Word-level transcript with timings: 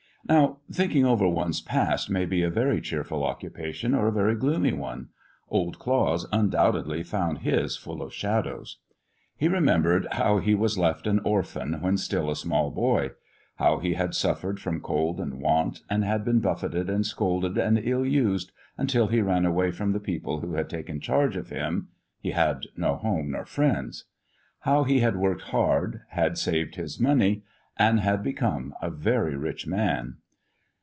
Now, 0.29 0.59
thinking 0.71 1.03
over 1.03 1.27
one's 1.27 1.61
past 1.61 2.07
may 2.09 2.25
be 2.25 2.43
a 2.43 2.49
very 2.49 2.79
cheerful 2.79 3.25
occupation 3.25 3.95
or 3.95 4.07
a 4.07 4.11
very 4.13 4.35
gloomy 4.35 4.71
one. 4.71 5.09
Old 5.49 5.79
Claus 5.79 6.27
undoubtedly 6.31 7.01
found 7.01 7.39
his 7.39 7.75
full 7.75 8.03
of 8.03 8.13
shadows. 8.13 8.77
He 9.35 9.47
remembered 9.49 10.07
how 10.11 10.37
he 10.37 10.53
was 10.53 10.77
left 10.77 11.07
an 11.07 11.19
orphan, 11.25 11.81
when 11.81 11.97
still 11.97 12.29
a 12.29 12.35
small 12.35 12.69
boy; 12.69 13.11
how 13.55 13.79
he 13.79 13.95
had 13.95 14.13
suffered 14.13 14.59
from 14.61 14.79
cold 14.79 15.19
and 15.19 15.41
want, 15.41 15.81
and 15.89 16.05
had 16.05 16.23
been 16.23 16.39
buffeted 16.39 16.87
and 16.87 17.03
scolded 17.05 17.57
and 17.57 17.79
ill 17.79 18.05
used, 18.05 18.51
until 18.77 19.07
he 19.07 19.21
ran 19.21 19.43
away 19.45 19.71
from 19.71 19.91
the 19.91 19.99
people 19.99 20.39
who 20.41 20.53
had 20.53 20.69
taken 20.69 21.01
charge 21.01 21.35
of 21.35 21.49
him 21.49 21.89
(he 22.19 22.31
had 22.31 22.67
no 22.77 22.95
home 22.95 23.31
nor 23.31 23.43
friends); 23.43 24.05
how 24.59 24.83
he 24.83 24.99
had 24.99 25.17
worked 25.17 25.41
hard, 25.49 26.01
had 26.09 26.37
saved 26.37 26.75
his 26.75 26.99
money, 27.01 27.43
and 27.77 27.99
had 28.01 28.21
become 28.21 28.75
a 28.81 28.91
very 28.91 29.35
rich 29.35 29.65
man. 29.65 30.17